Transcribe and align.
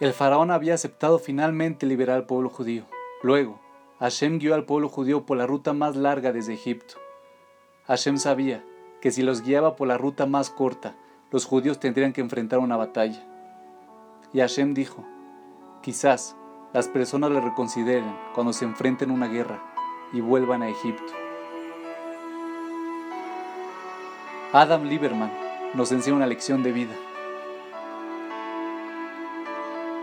El 0.00 0.14
faraón 0.14 0.50
había 0.50 0.72
aceptado 0.72 1.18
finalmente 1.18 1.84
liberar 1.84 2.16
al 2.16 2.24
pueblo 2.24 2.48
judío. 2.48 2.84
Luego, 3.22 3.60
Hashem 3.98 4.38
guió 4.38 4.54
al 4.54 4.64
pueblo 4.64 4.88
judío 4.88 5.26
por 5.26 5.36
la 5.36 5.46
ruta 5.46 5.74
más 5.74 5.94
larga 5.94 6.32
desde 6.32 6.54
Egipto. 6.54 6.94
Hashem 7.86 8.16
sabía 8.16 8.64
que 9.02 9.10
si 9.10 9.22
los 9.22 9.42
guiaba 9.42 9.76
por 9.76 9.88
la 9.88 9.98
ruta 9.98 10.24
más 10.24 10.48
corta, 10.48 10.96
los 11.30 11.44
judíos 11.44 11.80
tendrían 11.80 12.14
que 12.14 12.22
enfrentar 12.22 12.60
una 12.60 12.78
batalla. 12.78 13.22
Y 14.32 14.40
Hashem 14.40 14.72
dijo, 14.72 15.04
quizás 15.82 16.34
las 16.72 16.88
personas 16.88 17.30
le 17.30 17.42
reconsideren 17.42 18.16
cuando 18.34 18.54
se 18.54 18.64
enfrenten 18.64 19.10
a 19.10 19.14
una 19.14 19.28
guerra 19.28 19.62
y 20.14 20.22
vuelvan 20.22 20.62
a 20.62 20.70
Egipto. 20.70 21.12
Adam 24.54 24.84
Lieberman 24.84 25.30
nos 25.74 25.92
enseña 25.92 26.16
una 26.16 26.26
lección 26.26 26.62
de 26.62 26.72
vida. 26.72 26.94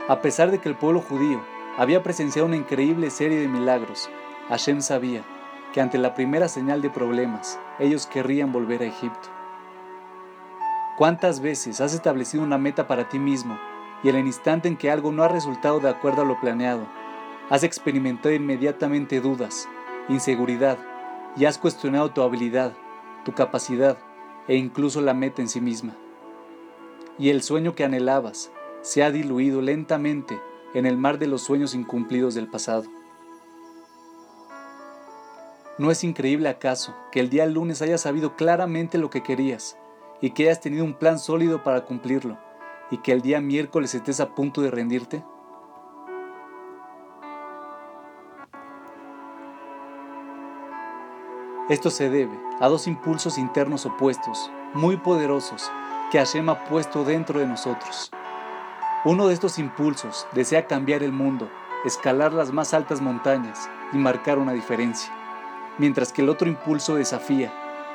A 0.09 0.21
pesar 0.21 0.51
de 0.51 0.59
que 0.59 0.69
el 0.69 0.75
pueblo 0.75 1.01
judío 1.01 1.41
había 1.77 2.01
presenciado 2.01 2.47
una 2.47 2.55
increíble 2.55 3.09
serie 3.09 3.41
de 3.41 3.49
milagros, 3.49 4.09
Hashem 4.47 4.81
sabía 4.81 5.25
que 5.73 5.81
ante 5.81 5.97
la 5.97 6.15
primera 6.15 6.47
señal 6.47 6.81
de 6.81 6.89
problemas, 6.89 7.59
ellos 7.77 8.07
querrían 8.07 8.53
volver 8.53 8.81
a 8.81 8.85
Egipto. 8.85 9.27
¿Cuántas 10.97 11.41
veces 11.41 11.81
has 11.81 11.93
establecido 11.93 12.41
una 12.41 12.57
meta 12.57 12.87
para 12.87 13.09
ti 13.09 13.19
mismo 13.19 13.59
y 14.01 14.07
en 14.07 14.15
el 14.15 14.27
instante 14.27 14.69
en 14.69 14.77
que 14.77 14.89
algo 14.89 15.11
no 15.11 15.23
ha 15.23 15.27
resultado 15.27 15.81
de 15.81 15.89
acuerdo 15.89 16.21
a 16.21 16.25
lo 16.25 16.39
planeado, 16.39 16.87
has 17.49 17.63
experimentado 17.63 18.33
inmediatamente 18.33 19.19
dudas, 19.19 19.67
inseguridad 20.07 20.77
y 21.35 21.45
has 21.45 21.57
cuestionado 21.57 22.11
tu 22.11 22.21
habilidad, 22.21 22.71
tu 23.25 23.33
capacidad 23.33 23.97
e 24.47 24.55
incluso 24.55 25.01
la 25.01 25.13
meta 25.13 25.41
en 25.41 25.49
sí 25.49 25.59
misma? 25.59 25.97
Y 27.19 27.29
el 27.29 27.43
sueño 27.43 27.75
que 27.75 27.83
anhelabas 27.83 28.51
se 28.87 29.03
ha 29.03 29.11
diluido 29.11 29.61
lentamente 29.61 30.39
en 30.73 30.85
el 30.85 30.95
mar 30.95 31.19
de 31.19 31.27
los 31.27 31.41
sueños 31.41 31.75
incumplidos 31.75 32.35
del 32.35 32.47
pasado. 32.47 32.85
¿No 35.77 35.91
es 35.91 36.05
increíble 36.05 36.47
acaso 36.47 36.95
que 37.11 37.19
el 37.19 37.29
día 37.29 37.45
lunes 37.47 37.81
hayas 37.81 37.99
sabido 37.99 38.37
claramente 38.37 38.97
lo 38.97 39.09
que 39.09 39.23
querías 39.23 39.77
y 40.21 40.31
que 40.31 40.43
hayas 40.43 40.61
tenido 40.61 40.85
un 40.85 40.93
plan 40.93 41.19
sólido 41.19 41.65
para 41.65 41.83
cumplirlo 41.83 42.37
y 42.89 42.99
que 42.99 43.11
el 43.11 43.21
día 43.21 43.41
miércoles 43.41 43.93
estés 43.93 44.21
a 44.21 44.33
punto 44.33 44.61
de 44.61 44.71
rendirte? 44.71 45.21
Esto 51.67 51.89
se 51.89 52.09
debe 52.09 52.39
a 52.61 52.69
dos 52.69 52.87
impulsos 52.87 53.37
internos 53.37 53.85
opuestos, 53.85 54.49
muy 54.73 54.95
poderosos, 54.95 55.69
que 56.09 56.19
Hashem 56.19 56.47
ha 56.47 56.63
puesto 56.63 57.03
dentro 57.03 57.41
de 57.41 57.47
nosotros. 57.47 58.11
Uno 59.07 59.29
de 59.29 59.33
estos 59.33 59.57
impulsos 59.57 60.27
desea 60.33 60.67
cambiar 60.67 61.01
el 61.01 61.13
mundo, 61.13 61.49
escalar 61.85 62.33
las 62.33 62.51
más 62.51 62.73
altas 62.73 62.99
montañas 62.99 63.69
y 63.93 63.97
marcar 63.97 64.37
una 64.37 64.51
diferencia, 64.51 65.13
mientras 65.77 66.11
que 66.11 66.23
el 66.23 66.27
otro 66.27 66.49
impulso 66.49 66.95
desafía, 66.95 67.53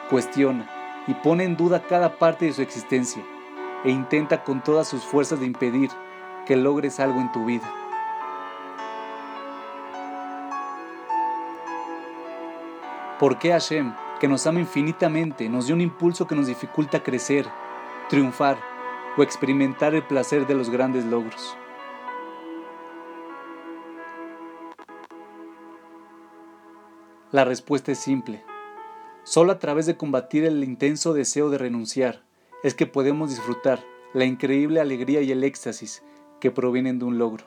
cuestiona 0.08 0.70
y 1.06 1.12
pone 1.12 1.44
en 1.44 1.54
duda 1.54 1.82
cada 1.82 2.16
parte 2.16 2.46
de 2.46 2.54
su 2.54 2.62
existencia 2.62 3.22
e 3.84 3.90
intenta 3.90 4.42
con 4.42 4.64
todas 4.64 4.88
sus 4.88 5.02
fuerzas 5.02 5.38
de 5.38 5.44
impedir 5.44 5.90
que 6.46 6.56
logres 6.56 6.98
algo 6.98 7.20
en 7.20 7.30
tu 7.30 7.44
vida. 7.44 7.70
¿Por 13.18 13.38
qué 13.38 13.50
Hashem, 13.52 13.92
que 14.18 14.28
nos 14.28 14.46
ama 14.46 14.60
infinitamente, 14.60 15.50
nos 15.50 15.66
dio 15.66 15.74
un 15.74 15.82
impulso 15.82 16.26
que 16.26 16.36
nos 16.36 16.46
dificulta 16.46 17.02
crecer, 17.02 17.46
triunfar 18.08 18.71
o 19.16 19.22
experimentar 19.22 19.94
el 19.94 20.06
placer 20.06 20.46
de 20.46 20.54
los 20.54 20.70
grandes 20.70 21.04
logros? 21.04 21.56
La 27.32 27.44
respuesta 27.44 27.92
es 27.92 27.98
simple. 27.98 28.44
Solo 29.24 29.52
a 29.52 29.58
través 29.58 29.86
de 29.86 29.96
combatir 29.96 30.44
el 30.44 30.62
intenso 30.62 31.14
deseo 31.14 31.48
de 31.48 31.56
renunciar 31.56 32.22
es 32.62 32.74
que 32.74 32.86
podemos 32.86 33.30
disfrutar 33.30 33.82
la 34.12 34.26
increíble 34.26 34.80
alegría 34.80 35.22
y 35.22 35.32
el 35.32 35.42
éxtasis 35.42 36.02
que 36.40 36.50
provienen 36.50 36.98
de 36.98 37.06
un 37.06 37.18
logro. 37.18 37.46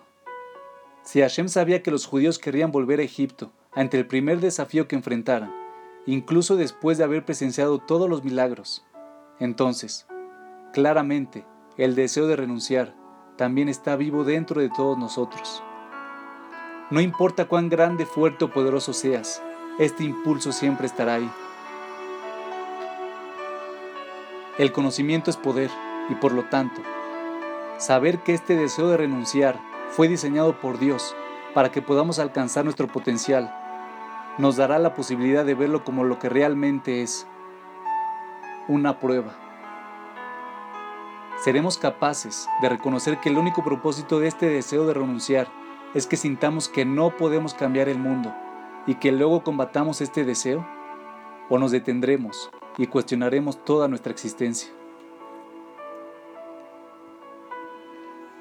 Si 1.03 1.21
Hashem 1.21 1.49
sabía 1.49 1.83
que 1.83 1.91
los 1.91 2.07
judíos 2.07 2.39
querrían 2.39 2.71
volver 2.71 2.99
a 2.99 3.03
Egipto 3.03 3.51
ante 3.73 3.99
el 3.99 4.07
primer 4.07 4.39
desafío 4.39 4.87
que 4.87 4.95
enfrentaran, 4.95 5.53
incluso 6.07 6.55
después 6.55 6.97
de 6.97 7.03
haber 7.03 7.23
presenciado 7.23 7.77
todos 7.77 8.09
los 8.09 8.23
milagros. 8.23 8.83
Entonces, 9.39 10.07
claramente, 10.73 11.45
el 11.77 11.95
deseo 11.95 12.27
de 12.27 12.35
renunciar 12.35 12.93
también 13.37 13.69
está 13.69 13.95
vivo 13.95 14.23
dentro 14.23 14.61
de 14.61 14.69
todos 14.69 14.97
nosotros. 14.97 15.63
No 16.89 17.01
importa 17.01 17.45
cuán 17.45 17.69
grande, 17.69 18.05
fuerte 18.05 18.45
o 18.45 18.51
poderoso 18.51 18.93
seas, 18.93 19.41
este 19.79 20.03
impulso 20.03 20.51
siempre 20.51 20.87
estará 20.87 21.15
ahí. 21.15 21.29
El 24.57 24.71
conocimiento 24.71 25.29
es 25.29 25.37
poder 25.37 25.69
y 26.09 26.15
por 26.15 26.31
lo 26.31 26.45
tanto, 26.45 26.81
saber 27.77 28.19
que 28.19 28.33
este 28.33 28.55
deseo 28.55 28.87
de 28.87 28.97
renunciar 28.97 29.59
fue 29.89 30.07
diseñado 30.07 30.59
por 30.61 30.79
Dios 30.79 31.15
para 31.53 31.71
que 31.71 31.81
podamos 31.81 32.19
alcanzar 32.19 32.63
nuestro 32.63 32.87
potencial 32.87 33.53
nos 34.37 34.57
dará 34.57 34.79
la 34.79 34.93
posibilidad 34.93 35.45
de 35.45 35.55
verlo 35.55 35.83
como 35.85 36.03
lo 36.03 36.19
que 36.19 36.27
realmente 36.27 37.01
es, 37.01 37.25
una 38.67 38.99
prueba. 38.99 39.44
Seremos 41.43 41.77
capaces 41.77 42.47
de 42.61 42.69
reconocer 42.69 43.19
que 43.19 43.29
el 43.29 43.37
único 43.37 43.63
propósito 43.63 44.19
de 44.19 44.27
este 44.27 44.47
deseo 44.47 44.87
de 44.87 44.93
renunciar 44.93 45.47
es 45.93 46.07
que 46.07 46.17
sintamos 46.17 46.69
que 46.69 46.85
no 46.85 47.15
podemos 47.17 47.53
cambiar 47.53 47.89
el 47.89 47.99
mundo 47.99 48.33
y 48.87 48.95
que 48.95 49.11
luego 49.11 49.43
combatamos 49.43 50.01
este 50.01 50.23
deseo, 50.23 50.65
o 51.49 51.59
nos 51.59 51.71
detendremos 51.71 52.49
y 52.77 52.87
cuestionaremos 52.87 53.63
toda 53.63 53.87
nuestra 53.87 54.11
existencia. 54.11 54.69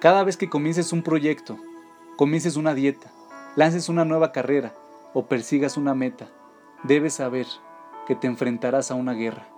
Cada 0.01 0.25
vez 0.25 0.37
que 0.37 0.51
comiences 0.51 0.93
un 0.93 1.03
proyecto, 1.03 1.57
comiences 2.17 2.57
una 2.57 2.75
dieta, 2.75 3.11
lances 3.57 3.89
una 3.89 4.05
nueva 4.05 4.33
carrera, 4.33 4.75
o 5.15 5.27
persigas 5.27 5.77
una 5.77 5.95
meta, 5.95 6.29
debes 6.83 7.15
saber 7.15 7.47
que 8.07 8.15
te 8.15 8.27
enfrentarás 8.27 8.91
a 8.91 8.95
una 8.95 9.13
guerra. 9.13 9.54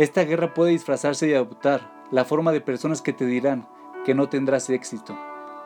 Esta 0.00 0.24
guerra 0.24 0.54
puede 0.54 0.70
disfrazarse 0.70 1.28
y 1.28 1.34
adoptar 1.34 1.92
la 2.10 2.24
forma 2.24 2.52
de 2.52 2.62
personas 2.62 3.02
que 3.02 3.12
te 3.12 3.26
dirán 3.26 3.68
que 4.06 4.14
no 4.14 4.30
tendrás 4.30 4.70
éxito, 4.70 5.14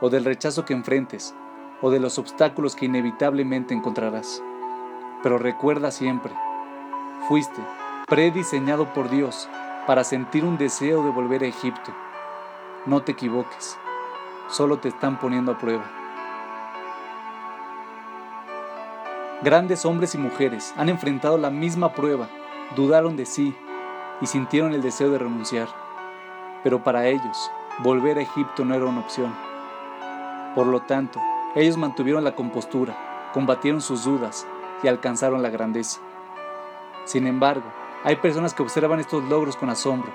o 0.00 0.10
del 0.10 0.24
rechazo 0.24 0.64
que 0.64 0.72
enfrentes, 0.72 1.36
o 1.80 1.92
de 1.92 2.00
los 2.00 2.18
obstáculos 2.18 2.74
que 2.74 2.86
inevitablemente 2.86 3.74
encontrarás. 3.74 4.42
Pero 5.22 5.38
recuerda 5.38 5.92
siempre, 5.92 6.32
fuiste 7.28 7.60
prediseñado 8.08 8.92
por 8.92 9.08
Dios 9.08 9.48
para 9.86 10.02
sentir 10.02 10.44
un 10.44 10.58
deseo 10.58 11.04
de 11.04 11.10
volver 11.10 11.44
a 11.44 11.46
Egipto. 11.46 11.94
No 12.86 13.02
te 13.02 13.12
equivoques, 13.12 13.78
solo 14.48 14.80
te 14.80 14.88
están 14.88 15.20
poniendo 15.20 15.52
a 15.52 15.58
prueba. 15.58 15.88
Grandes 19.42 19.84
hombres 19.84 20.16
y 20.16 20.18
mujeres 20.18 20.74
han 20.76 20.88
enfrentado 20.88 21.38
la 21.38 21.50
misma 21.50 21.92
prueba, 21.92 22.28
dudaron 22.74 23.16
de 23.16 23.26
sí 23.26 23.54
y 24.20 24.26
sintieron 24.26 24.72
el 24.72 24.82
deseo 24.82 25.10
de 25.10 25.18
renunciar. 25.18 25.68
Pero 26.62 26.82
para 26.82 27.06
ellos, 27.06 27.50
volver 27.82 28.18
a 28.18 28.22
Egipto 28.22 28.64
no 28.64 28.74
era 28.74 28.86
una 28.86 29.00
opción. 29.00 29.34
Por 30.54 30.66
lo 30.66 30.80
tanto, 30.80 31.20
ellos 31.54 31.76
mantuvieron 31.76 32.24
la 32.24 32.34
compostura, 32.34 33.30
combatieron 33.32 33.80
sus 33.80 34.04
dudas 34.04 34.46
y 34.82 34.88
alcanzaron 34.88 35.42
la 35.42 35.50
grandeza. 35.50 36.00
Sin 37.04 37.26
embargo, 37.26 37.64
hay 38.04 38.16
personas 38.16 38.54
que 38.54 38.62
observan 38.62 39.00
estos 39.00 39.24
logros 39.24 39.56
con 39.56 39.70
asombro 39.70 40.12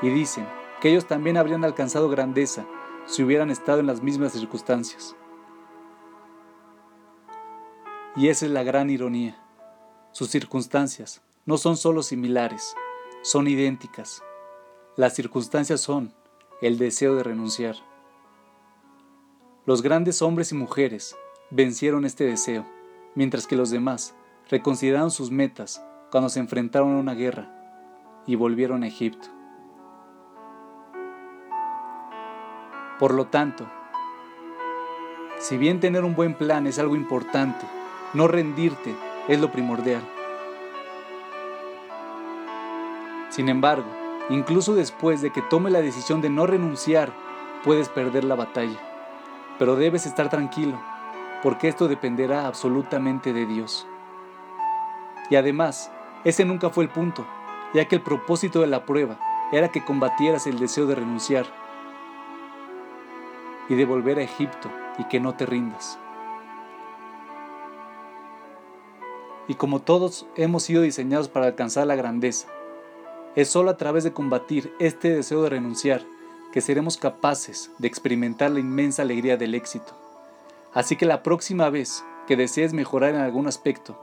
y 0.00 0.08
dicen 0.08 0.46
que 0.80 0.90
ellos 0.90 1.06
también 1.06 1.36
habrían 1.36 1.64
alcanzado 1.64 2.08
grandeza 2.08 2.64
si 3.06 3.22
hubieran 3.22 3.50
estado 3.50 3.80
en 3.80 3.86
las 3.86 4.02
mismas 4.02 4.32
circunstancias. 4.32 5.16
Y 8.16 8.28
esa 8.28 8.46
es 8.46 8.52
la 8.52 8.62
gran 8.62 8.90
ironía. 8.90 9.36
Sus 10.12 10.28
circunstancias 10.28 11.22
no 11.46 11.56
son 11.56 11.76
solo 11.76 12.02
similares, 12.02 12.76
son 13.22 13.46
idénticas. 13.46 14.22
Las 14.96 15.14
circunstancias 15.14 15.80
son 15.80 16.12
el 16.60 16.76
deseo 16.76 17.14
de 17.14 17.22
renunciar. 17.22 17.76
Los 19.64 19.80
grandes 19.80 20.22
hombres 20.22 20.50
y 20.50 20.56
mujeres 20.56 21.16
vencieron 21.50 22.04
este 22.04 22.24
deseo, 22.24 22.66
mientras 23.14 23.46
que 23.46 23.56
los 23.56 23.70
demás 23.70 24.14
reconsideraron 24.50 25.12
sus 25.12 25.30
metas 25.30 25.84
cuando 26.10 26.28
se 26.28 26.40
enfrentaron 26.40 26.96
a 26.96 27.00
una 27.00 27.14
guerra 27.14 27.48
y 28.26 28.34
volvieron 28.34 28.82
a 28.82 28.88
Egipto. 28.88 29.28
Por 32.98 33.14
lo 33.14 33.28
tanto, 33.28 33.70
si 35.38 35.56
bien 35.56 35.80
tener 35.80 36.04
un 36.04 36.14
buen 36.14 36.34
plan 36.34 36.66
es 36.66 36.78
algo 36.78 36.96
importante, 36.96 37.66
no 38.14 38.28
rendirte 38.28 38.94
es 39.28 39.40
lo 39.40 39.50
primordial. 39.50 40.02
Sin 43.32 43.48
embargo, 43.48 43.86
incluso 44.28 44.74
después 44.74 45.22
de 45.22 45.30
que 45.30 45.40
tome 45.40 45.70
la 45.70 45.80
decisión 45.80 46.20
de 46.20 46.28
no 46.28 46.46
renunciar 46.46 47.14
puedes 47.64 47.88
perder 47.88 48.24
la 48.24 48.34
batalla, 48.34 48.78
pero 49.58 49.74
debes 49.74 50.04
estar 50.04 50.28
tranquilo, 50.28 50.78
porque 51.42 51.68
esto 51.68 51.88
dependerá 51.88 52.46
absolutamente 52.46 53.32
de 53.32 53.46
Dios. 53.46 53.86
Y 55.30 55.36
además, 55.36 55.90
ese 56.24 56.44
nunca 56.44 56.68
fue 56.68 56.84
el 56.84 56.90
punto, 56.90 57.26
ya 57.72 57.88
que 57.88 57.94
el 57.94 58.02
propósito 58.02 58.60
de 58.60 58.66
la 58.66 58.84
prueba 58.84 59.18
era 59.50 59.68
que 59.68 59.82
combatieras 59.82 60.46
el 60.46 60.58
deseo 60.58 60.84
de 60.84 60.96
renunciar 60.96 61.46
y 63.70 63.74
de 63.76 63.86
volver 63.86 64.18
a 64.18 64.24
Egipto 64.24 64.70
y 64.98 65.04
que 65.04 65.20
no 65.20 65.36
te 65.36 65.46
rindas. 65.46 65.98
Y 69.48 69.54
como 69.54 69.80
todos 69.80 70.26
hemos 70.36 70.64
sido 70.64 70.82
diseñados 70.82 71.30
para 71.30 71.46
alcanzar 71.46 71.86
la 71.86 71.96
grandeza, 71.96 72.46
es 73.34 73.48
solo 73.48 73.70
a 73.70 73.76
través 73.76 74.04
de 74.04 74.12
combatir 74.12 74.72
este 74.78 75.10
deseo 75.10 75.42
de 75.42 75.50
renunciar 75.50 76.04
que 76.52 76.60
seremos 76.60 76.98
capaces 76.98 77.70
de 77.78 77.88
experimentar 77.88 78.50
la 78.50 78.60
inmensa 78.60 79.02
alegría 79.02 79.36
del 79.36 79.54
éxito. 79.54 79.94
Así 80.74 80.96
que 80.96 81.06
la 81.06 81.22
próxima 81.22 81.70
vez 81.70 82.04
que 82.26 82.36
desees 82.36 82.72
mejorar 82.74 83.14
en 83.14 83.20
algún 83.20 83.46
aspecto, 83.46 83.98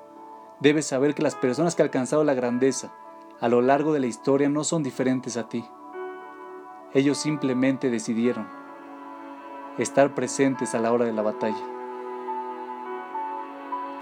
debes 0.59 0.87
saber 0.87 1.13
que 1.15 1.21
las 1.21 1.35
personas 1.35 1.75
que 1.75 1.83
han 1.83 1.87
alcanzado 1.87 2.23
la 2.23 2.33
grandeza 2.33 2.91
a 3.39 3.47
lo 3.47 3.61
largo 3.61 3.93
de 3.93 3.99
la 3.99 4.07
historia 4.07 4.49
no 4.49 4.63
son 4.63 4.83
diferentes 4.83 5.37
a 5.37 5.47
ti. 5.47 5.63
Ellos 6.93 7.17
simplemente 7.17 7.89
decidieron 7.89 8.47
estar 9.77 10.13
presentes 10.15 10.75
a 10.75 10.79
la 10.79 10.91
hora 10.91 11.05
de 11.05 11.13
la 11.13 11.21
batalla. 11.21 11.78